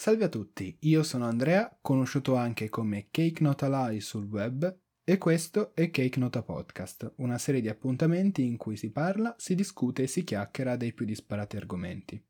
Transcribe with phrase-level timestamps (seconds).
[0.00, 5.18] Salve a tutti, io sono Andrea, conosciuto anche come Cake Not Alive sul web, e
[5.18, 10.04] questo è Cake Nota Podcast, una serie di appuntamenti in cui si parla, si discute
[10.04, 12.24] e si chiacchiera dei più disparati argomenti.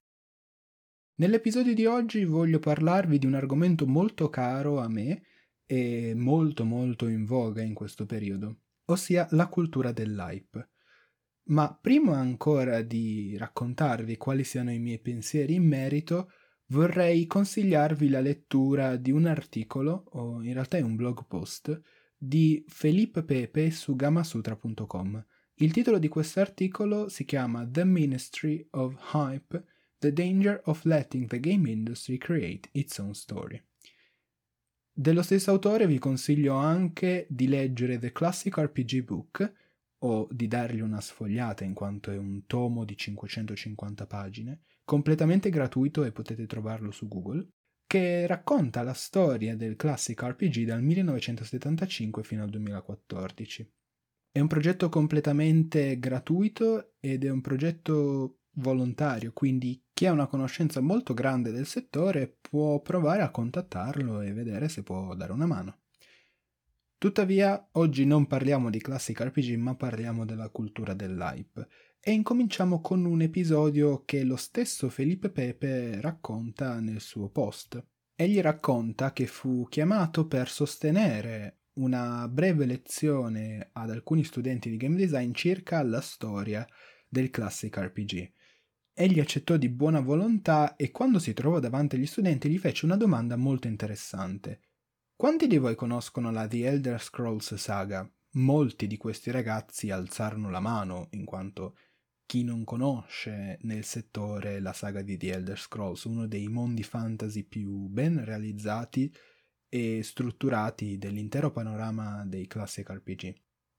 [1.16, 5.24] Nell'episodio di oggi voglio parlarvi di un argomento molto caro a me
[5.66, 10.70] e molto molto in voga in questo periodo, ossia la cultura dell'hype.
[11.48, 16.30] Ma prima ancora di raccontarvi quali siano i miei pensieri in merito,
[16.68, 21.80] vorrei consigliarvi la lettura di un articolo, o in realtà è un blog post,
[22.16, 25.24] di Felipe Pepe su gamasutra.com.
[25.54, 29.64] Il titolo di questo articolo si chiama The Ministry of Hype,
[29.98, 33.62] The Danger of Letting the Game Industry Create Its Own Story.
[34.92, 39.52] Dello stesso autore vi consiglio anche di leggere The Classic RPG Book,
[40.00, 46.02] o di dargli una sfogliata in quanto è un tomo di 550 pagine, completamente gratuito
[46.02, 47.46] e potete trovarlo su Google,
[47.86, 53.70] che racconta la storia del classic RPG dal 1975 fino al 2014.
[54.32, 60.80] È un progetto completamente gratuito ed è un progetto volontario, quindi chi ha una conoscenza
[60.80, 65.80] molto grande del settore può provare a contattarlo e vedere se può dare una mano.
[66.96, 71.68] Tuttavia, oggi non parliamo di classic RPG, ma parliamo della cultura dell'hype.
[72.00, 77.84] E incominciamo con un episodio che lo stesso Felipe Pepe racconta nel suo post.
[78.14, 84.96] Egli racconta che fu chiamato per sostenere una breve lezione ad alcuni studenti di game
[84.96, 86.66] design circa la storia
[87.08, 88.32] del classic RPG.
[88.94, 92.96] Egli accettò di buona volontà e quando si trovò davanti agli studenti gli fece una
[92.96, 94.60] domanda molto interessante.
[95.14, 98.08] Quanti di voi conoscono la The Elder Scrolls saga?
[98.32, 101.76] Molti di questi ragazzi alzarono la mano, in quanto
[102.28, 107.44] chi non conosce nel settore la saga di The Elder Scrolls, uno dei mondi fantasy
[107.44, 109.10] più ben realizzati
[109.66, 113.34] e strutturati dell'intero panorama dei classic RPG.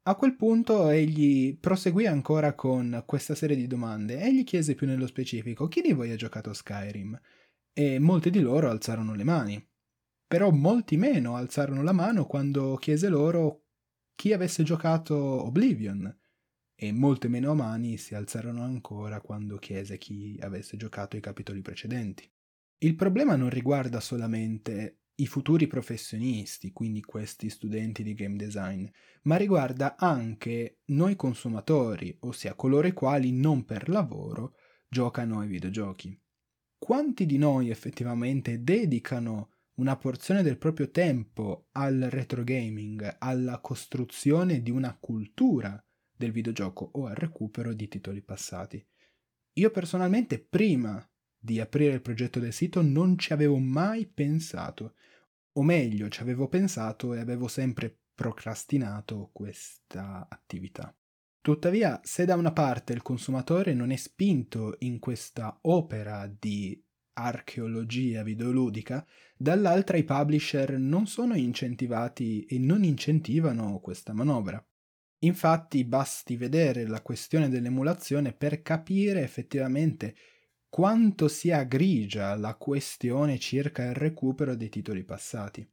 [0.07, 4.87] A quel punto egli proseguì ancora con questa serie di domande e gli chiese più
[4.87, 7.21] nello specifico chi di voi ha giocato Skyrim?
[7.71, 9.63] E molti di loro alzarono le mani.
[10.25, 13.65] Però molti meno alzarono la mano quando chiese loro
[14.15, 16.17] chi avesse giocato Oblivion
[16.81, 22.31] e molte meno mani si alzarono ancora quando chiese chi avesse giocato i capitoli precedenti.
[22.77, 28.87] Il problema non riguarda solamente i futuri professionisti, quindi questi studenti di game design,
[29.23, 34.55] ma riguarda anche noi consumatori, ossia coloro i quali non per lavoro
[34.87, 36.17] giocano ai videogiochi.
[36.77, 44.61] Quanti di noi effettivamente dedicano una porzione del proprio tempo al retro gaming, alla costruzione
[44.61, 45.77] di una cultura
[46.19, 48.85] del videogioco o al recupero di titoli passati.
[49.53, 51.01] Io personalmente prima
[51.37, 54.95] di aprire il progetto del sito non ci avevo mai pensato,
[55.53, 60.93] o meglio ci avevo pensato e avevo sempre procrastinato questa attività.
[61.39, 68.23] Tuttavia, se da una parte il consumatore non è spinto in questa opera di archeologia
[68.23, 69.07] videoludica,
[69.37, 74.61] dall'altra i publisher non sono incentivati e non incentivano questa manovra.
[75.19, 80.15] Infatti basti vedere la questione dell'emulazione per capire effettivamente
[80.69, 85.67] quanto sia grigia la questione circa il recupero dei titoli passati.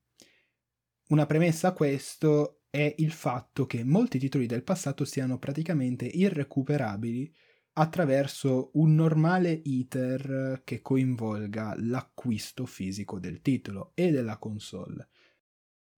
[1.09, 7.33] Una premessa a questo è il fatto che molti titoli del passato siano praticamente irrecuperabili
[7.75, 15.09] attraverso un normale iter che coinvolga l'acquisto fisico del titolo e della console.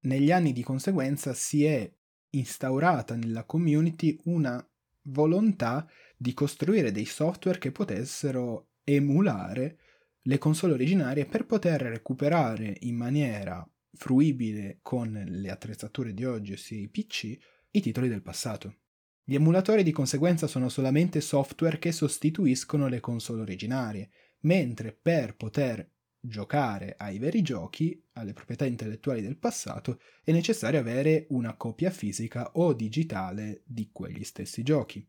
[0.00, 1.91] Negli anni di conseguenza si è
[2.31, 4.65] instaurata nella community una
[5.11, 9.78] volontà di costruire dei software che potessero emulare
[10.22, 16.78] le console originarie per poter recuperare in maniera fruibile con le attrezzature di oggi, ossia
[16.78, 17.39] i PC,
[17.71, 18.77] i titoli del passato.
[19.25, 24.10] Gli emulatori di conseguenza sono solamente software che sostituiscono le console originarie,
[24.41, 31.26] mentre per poter giocare ai veri giochi, alle proprietà intellettuali del passato, è necessario avere
[31.30, 35.06] una copia fisica o digitale di quegli stessi giochi.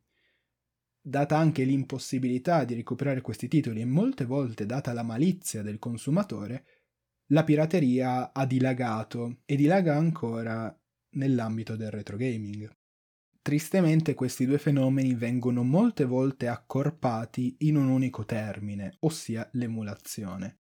[1.01, 6.65] Data anche l'impossibilità di recuperare questi titoli e molte volte data la malizia del consumatore,
[7.27, 10.75] la pirateria ha dilagato e dilaga ancora
[11.11, 12.69] nell'ambito del retro gaming.
[13.41, 20.58] Tristemente questi due fenomeni vengono molte volte accorpati in un unico termine, ossia l'emulazione.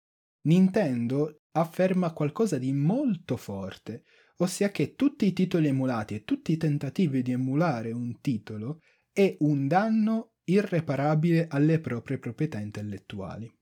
[0.46, 4.04] Nintendo afferma qualcosa di molto forte,
[4.36, 8.80] ossia che tutti i titoli emulati e tutti i tentativi di emulare un titolo
[9.12, 13.52] è un danno irreparabile alle proprie proprietà intellettuali.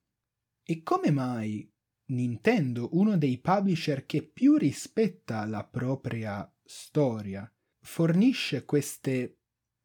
[0.62, 1.70] E come mai
[2.06, 9.38] Nintendo, uno dei publisher che più rispetta la propria storia, fornisce queste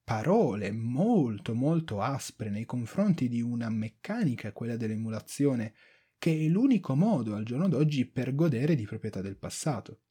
[0.04, 5.75] parole molto molto aspre nei confronti di una meccanica, quella dell'emulazione,
[6.19, 10.01] che è l'unico modo al giorno d'oggi per godere di proprietà del passato.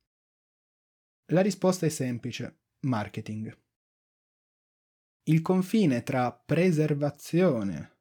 [1.27, 3.57] La risposta è semplice, marketing.
[5.25, 7.99] Il confine tra preservazione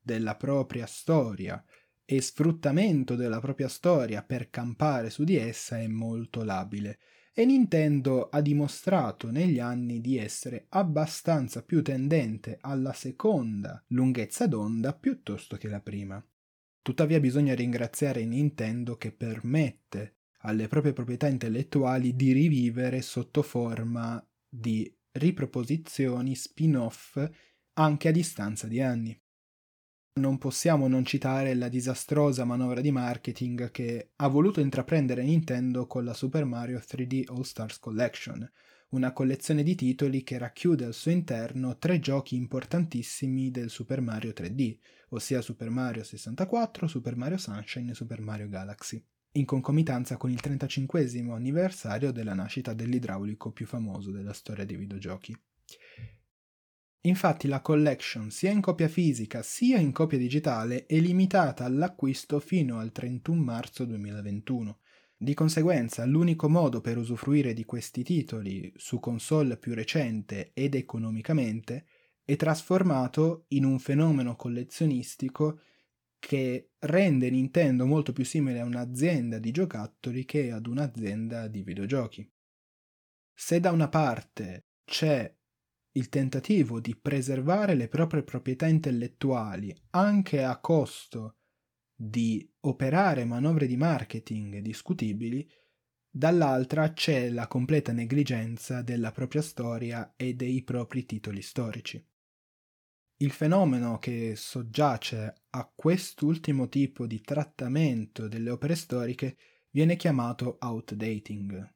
[0.00, 1.62] della propria storia
[2.04, 7.00] e sfruttamento della propria storia per campare su di essa è molto labile
[7.32, 14.92] e Nintendo ha dimostrato negli anni di essere abbastanza più tendente alla seconda lunghezza d'onda
[14.94, 16.24] piuttosto che la prima.
[16.82, 24.90] Tuttavia bisogna ringraziare Nintendo che permette alle proprie proprietà intellettuali di rivivere sotto forma di
[25.12, 27.22] riproposizioni, spin-off,
[27.74, 29.18] anche a distanza di anni.
[30.20, 36.04] Non possiamo non citare la disastrosa manovra di marketing che ha voluto intraprendere Nintendo con
[36.04, 38.50] la Super Mario 3D All Stars Collection,
[38.90, 44.30] una collezione di titoli che racchiude al suo interno tre giochi importantissimi del Super Mario
[44.30, 44.78] 3D,
[45.10, 49.02] ossia Super Mario 64, Super Mario Sunshine e Super Mario Galaxy
[49.32, 55.36] in concomitanza con il 35 anniversario della nascita dell'idraulico più famoso della storia dei videogiochi.
[57.02, 62.78] Infatti la collection sia in copia fisica sia in copia digitale è limitata all'acquisto fino
[62.78, 64.78] al 31 marzo 2021.
[65.22, 71.84] Di conseguenza l'unico modo per usufruire di questi titoli su console più recente ed economicamente
[72.24, 75.60] è trasformato in un fenomeno collezionistico
[76.18, 82.26] che rende Nintendo molto più simile a un'azienda di giocattoli che ad un'azienda di videogiochi.
[83.34, 85.36] Se da una parte c'è
[85.96, 91.39] il tentativo di preservare le proprie proprietà intellettuali anche a costo
[92.02, 95.46] di operare manovre di marketing discutibili,
[96.08, 102.02] dall'altra c'è la completa negligenza della propria storia e dei propri titoli storici.
[103.18, 109.36] Il fenomeno che soggiace a quest'ultimo tipo di trattamento delle opere storiche
[109.68, 111.74] viene chiamato outdating.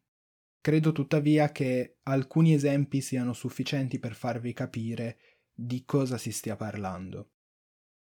[0.58, 5.18] Credo tuttavia che alcuni esempi siano sufficienti per farvi capire
[5.52, 7.33] di cosa si stia parlando.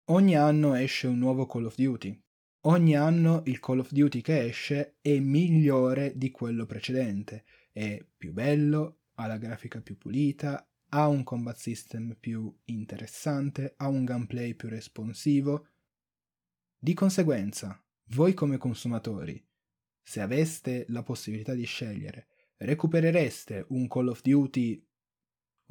[0.09, 2.23] Ogni anno esce un nuovo Call of Duty.
[2.65, 8.31] Ogni anno il Call of Duty che esce è migliore di quello precedente, è più
[8.31, 14.53] bello, ha la grafica più pulita, ha un combat system più interessante, ha un gameplay
[14.53, 15.69] più responsivo.
[16.77, 19.43] Di conseguenza, voi come consumatori,
[20.03, 24.87] se aveste la possibilità di scegliere, recuperereste un Call of Duty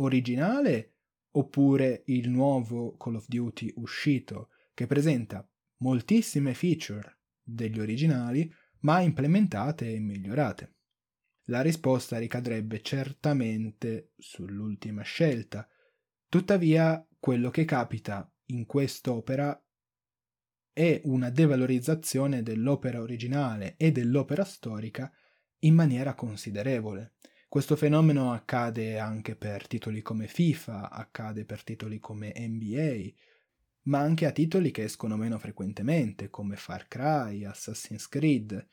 [0.01, 0.94] originale
[1.37, 5.47] oppure il nuovo Call of Duty uscito che presenta
[5.79, 10.75] moltissime feature degli originali ma implementate e migliorate.
[11.49, 15.69] La risposta ricadrebbe certamente sull'ultima scelta.
[16.29, 19.59] Tuttavia, quello che capita in quest'opera
[20.73, 25.13] è una devalorizzazione dell'opera originale e dell'opera storica
[25.61, 27.15] in maniera considerevole.
[27.55, 33.13] Questo fenomeno accade anche per titoli come FIFA, accade per titoli come NBA,
[33.83, 38.69] ma anche a titoli che escono meno frequentemente, come Far Cry, Assassin's Creed,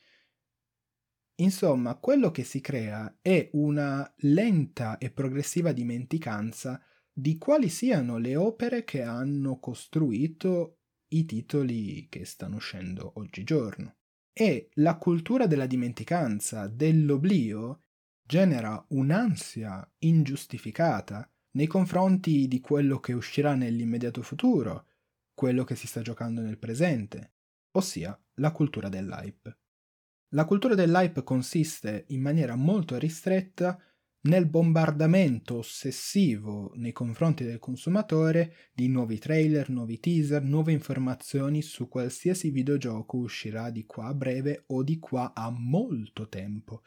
[1.36, 6.82] Insomma, quello che si crea è una lenta e progressiva dimenticanza
[7.14, 13.98] di quali siano le opere che hanno costruito i titoli che stanno uscendo oggigiorno.
[14.34, 17.81] E la cultura della dimenticanza, dell'oblio,
[18.32, 24.86] genera un'ansia ingiustificata nei confronti di quello che uscirà nell'immediato futuro,
[25.34, 27.34] quello che si sta giocando nel presente,
[27.72, 29.58] ossia la cultura dell'hype.
[30.30, 33.78] La cultura dell'hype consiste in maniera molto ristretta
[34.22, 41.90] nel bombardamento ossessivo nei confronti del consumatore di nuovi trailer, nuovi teaser, nuove informazioni su
[41.90, 46.84] qualsiasi videogioco uscirà di qua a breve o di qua a molto tempo,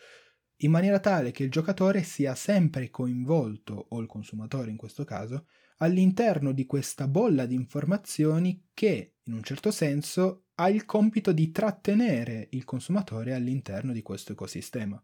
[0.64, 5.46] in maniera tale che il giocatore sia sempre coinvolto, o il consumatore in questo caso,
[5.78, 11.50] all'interno di questa bolla di informazioni che, in un certo senso, ha il compito di
[11.50, 15.02] trattenere il consumatore all'interno di questo ecosistema.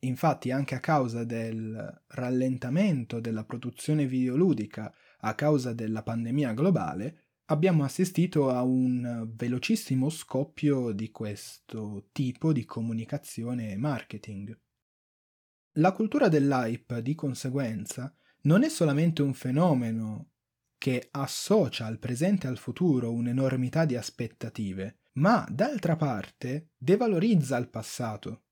[0.00, 7.84] Infatti, anche a causa del rallentamento della produzione videoludica a causa della pandemia globale, abbiamo
[7.84, 14.58] assistito a un velocissimo scoppio di questo tipo di comunicazione e marketing.
[15.78, 20.30] La cultura dell'hype, di conseguenza, non è solamente un fenomeno
[20.78, 27.68] che associa al presente e al futuro un'enormità di aspettative, ma d'altra parte devalorizza il
[27.68, 28.44] passato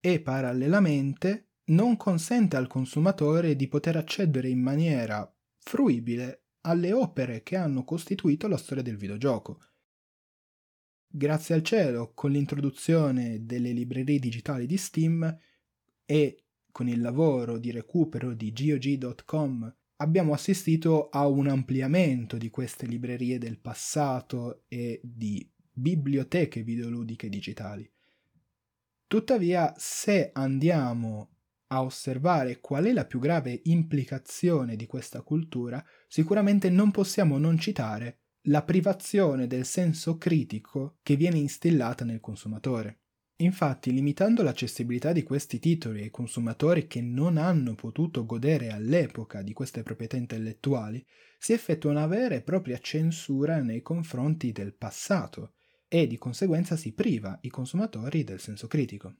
[0.00, 7.56] e parallelamente non consente al consumatore di poter accedere in maniera fruibile alle opere che
[7.56, 9.60] hanno costituito la storia del videogioco.
[11.08, 15.38] Grazie al cielo, con l'introduzione delle librerie digitali di Steam
[16.04, 16.45] e
[16.76, 23.38] con il lavoro di recupero di GOG.com abbiamo assistito a un ampliamento di queste librerie
[23.38, 27.90] del passato e di biblioteche videoludiche digitali.
[29.06, 31.30] Tuttavia, se andiamo
[31.68, 37.58] a osservare qual è la più grave implicazione di questa cultura, sicuramente non possiamo non
[37.58, 38.18] citare
[38.48, 42.98] la privazione del senso critico che viene instillata nel consumatore.
[43.40, 49.52] Infatti, limitando l'accessibilità di questi titoli ai consumatori che non hanno potuto godere all'epoca di
[49.52, 51.04] queste proprietà intellettuali,
[51.38, 55.52] si effettua una vera e propria censura nei confronti del passato
[55.86, 59.16] e di conseguenza si priva i consumatori del senso critico.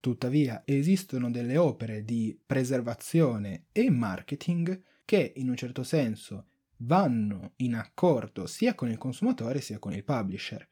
[0.00, 7.76] Tuttavia esistono delle opere di preservazione e marketing che in un certo senso vanno in
[7.76, 10.68] accordo sia con il consumatore sia con il publisher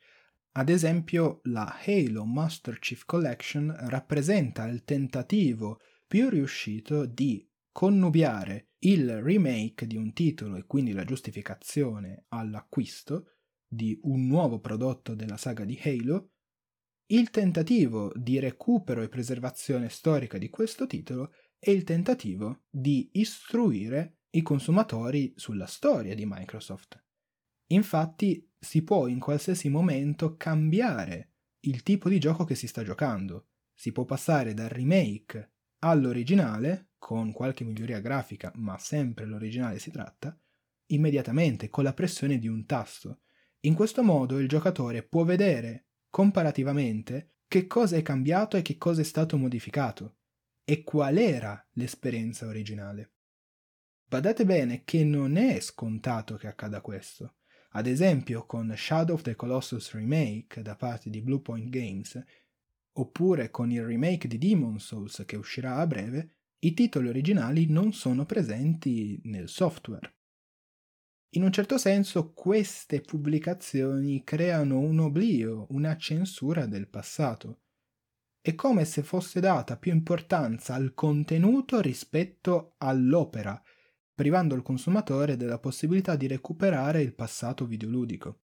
[0.52, 9.20] ad esempio, la Halo Master Chief Collection rappresenta il tentativo più riuscito di connubiare il
[9.22, 15.64] remake di un titolo e quindi la giustificazione all'acquisto di un nuovo prodotto della saga
[15.64, 16.32] di Halo,
[17.10, 24.18] il tentativo di recupero e preservazione storica di questo titolo e il tentativo di istruire
[24.30, 27.00] i consumatori sulla storia di Microsoft.
[27.72, 33.48] Infatti si può in qualsiasi momento cambiare il tipo di gioco che si sta giocando.
[33.74, 40.38] Si può passare dal remake all'originale, con qualche miglioria grafica, ma sempre l'originale si tratta,
[40.86, 43.20] immediatamente con la pressione di un tasto.
[43.60, 49.00] In questo modo il giocatore può vedere comparativamente che cosa è cambiato e che cosa
[49.00, 50.16] è stato modificato
[50.64, 53.12] e qual era l'esperienza originale.
[54.06, 57.36] Badate bene che non è scontato che accada questo.
[57.72, 62.20] Ad esempio con Shadow of the Colossus Remake da parte di Bluepoint Games,
[62.92, 67.92] oppure con il remake di Demon Souls che uscirà a breve, i titoli originali non
[67.92, 70.14] sono presenti nel software.
[71.34, 77.60] In un certo senso queste pubblicazioni creano un oblio, una censura del passato.
[78.40, 83.62] È come se fosse data più importanza al contenuto rispetto all'opera
[84.20, 88.40] privando il consumatore della possibilità di recuperare il passato videoludico.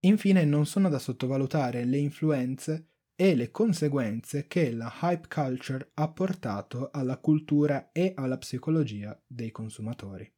[0.00, 6.08] Infine non sono da sottovalutare le influenze e le conseguenze che la hype culture ha
[6.10, 10.30] portato alla cultura e alla psicologia dei consumatori.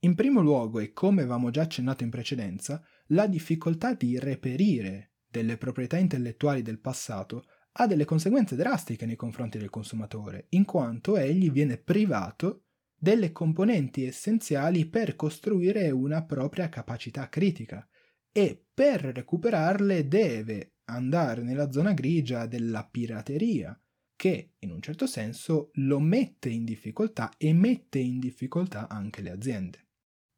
[0.00, 5.56] In primo luogo, e come avevamo già accennato in precedenza, la difficoltà di reperire delle
[5.58, 11.52] proprietà intellettuali del passato ha delle conseguenze drastiche nei confronti del consumatore, in quanto egli
[11.52, 12.62] viene privato
[12.98, 17.86] delle componenti essenziali per costruire una propria capacità critica
[18.32, 23.78] e per recuperarle deve andare nella zona grigia della pirateria,
[24.14, 29.30] che in un certo senso lo mette in difficoltà e mette in difficoltà anche le
[29.30, 29.86] aziende.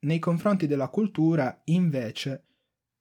[0.00, 2.44] Nei confronti della cultura, invece,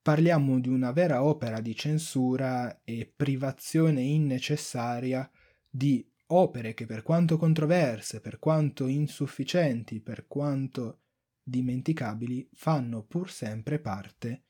[0.02, 5.30] parliamo di una vera opera di censura e privazione innecessaria
[5.70, 11.02] di opere che per quanto controverse, per quanto insufficienti, per quanto
[11.42, 14.44] dimenticabili, fanno pur sempre parte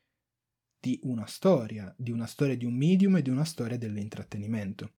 [0.79, 4.93] di una storia, di una storia di un medium e di una storia dell'intrattenimento.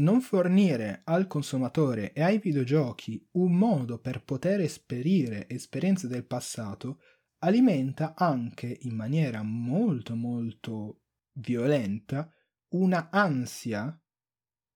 [0.00, 7.00] Non fornire al consumatore e ai videogiochi un modo per poter esperire esperienze del passato
[7.38, 11.02] alimenta anche in maniera molto molto
[11.32, 12.32] violenta
[12.74, 14.00] una ansia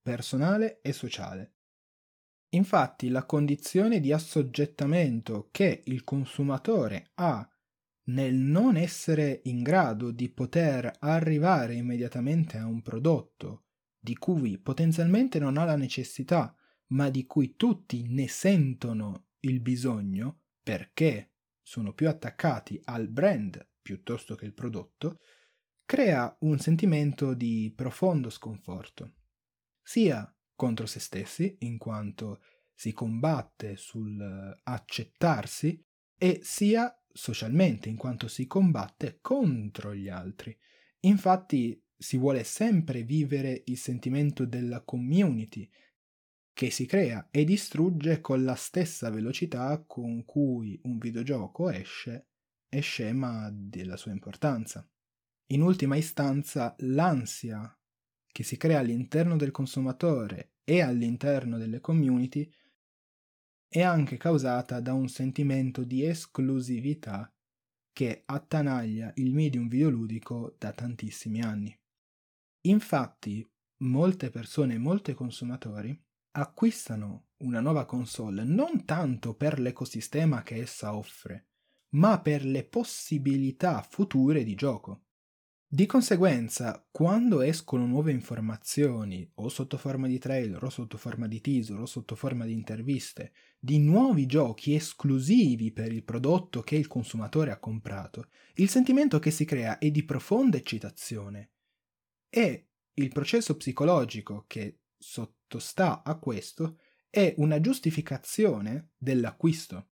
[0.05, 1.53] personale e sociale.
[2.49, 7.49] Infatti la condizione di assoggettamento che il consumatore ha
[8.09, 13.63] nel non essere in grado di poter arrivare immediatamente a un prodotto
[13.99, 16.55] di cui potenzialmente non ha la necessità,
[16.89, 21.31] ma di cui tutti ne sentono il bisogno perché
[21.63, 25.19] sono più attaccati al brand piuttosto che il prodotto,
[25.83, 29.13] crea un sentimento di profondo sconforto
[29.85, 32.41] sia contro se stessi, in quanto
[32.73, 34.19] si combatte sul
[34.63, 35.81] accettarsi,
[36.17, 40.57] e sia socialmente, in quanto si combatte contro gli altri.
[41.01, 45.69] Infatti si vuole sempre vivere il sentimento della community
[46.51, 52.29] che si crea e distrugge con la stessa velocità con cui un videogioco esce
[52.67, 54.89] e scema della sua importanza.
[55.47, 57.77] in ultima istanza l'ansia
[58.35, 62.51] che si crea all'interno del consumatore e all'interno delle community
[63.65, 67.33] è anche causata da un sentimento di esclusività
[67.93, 71.73] che attanaglia il medium videoludico da tantissimi anni.
[72.67, 73.49] Infatti,
[73.83, 75.97] molte persone e molti consumatori
[76.31, 81.51] acquistano una nuova console non tanto per l'ecosistema che essa offre,
[81.91, 85.04] ma per le possibilità future di gioco.
[85.75, 91.41] Di conseguenza, quando escono nuove informazioni, o sotto forma di trailer, o sotto forma di
[91.41, 96.87] teaser, o sotto forma di interviste, di nuovi giochi esclusivi per il prodotto che il
[96.87, 101.51] consumatore ha comprato, il sentimento che si crea è di profonda eccitazione.
[102.29, 106.79] E il processo psicologico che sottostà a questo
[107.09, 109.89] è una giustificazione dell'acquisto.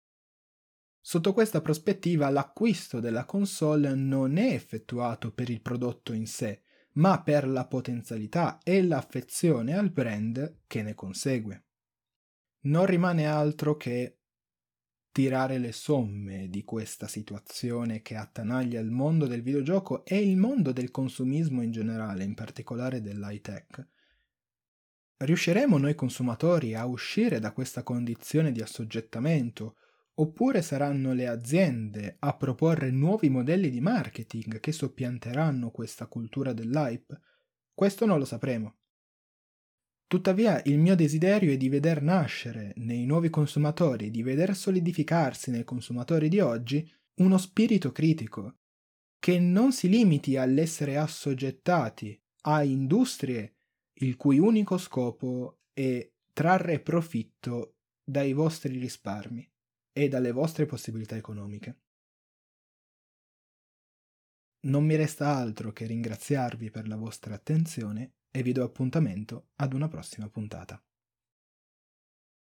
[1.03, 6.61] Sotto questa prospettiva l'acquisto della console non è effettuato per il prodotto in sé,
[6.93, 11.65] ma per la potenzialità e l'affezione al brand che ne consegue.
[12.61, 14.19] Non rimane altro che
[15.11, 20.71] tirare le somme di questa situazione che attanaglia il mondo del videogioco e il mondo
[20.71, 23.87] del consumismo in generale, in particolare dell'high tech.
[25.17, 29.77] Riusciremo noi consumatori a uscire da questa condizione di assoggettamento
[30.21, 37.19] Oppure saranno le aziende a proporre nuovi modelli di marketing che soppianteranno questa cultura dell'hype?
[37.73, 38.75] Questo non lo sapremo.
[40.05, 45.63] Tuttavia il mio desiderio è di veder nascere nei nuovi consumatori, di veder solidificarsi nei
[45.63, 48.57] consumatori di oggi uno spirito critico,
[49.17, 53.55] che non si limiti all'essere assoggettati a industrie
[53.93, 59.50] il cui unico scopo è trarre profitto dai vostri risparmi
[59.93, 61.79] e dalle vostre possibilità economiche.
[64.63, 69.73] Non mi resta altro che ringraziarvi per la vostra attenzione e vi do appuntamento ad
[69.73, 70.81] una prossima puntata.